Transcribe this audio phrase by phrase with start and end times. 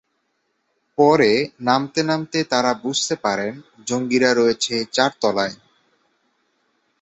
[0.97, 1.31] পরে
[1.61, 3.53] নামতে নামতে তারা বুঝতে পারেন
[3.87, 5.55] জঙ্গিরা রয়েছে চার তলায়।